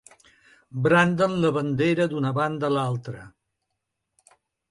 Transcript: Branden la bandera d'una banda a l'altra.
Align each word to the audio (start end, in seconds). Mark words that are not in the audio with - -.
Branden 0.87 1.35
la 1.43 1.51
bandera 1.57 2.07
d'una 2.13 2.33
banda 2.39 2.67
a 2.69 2.73
l'altra. 2.79 3.23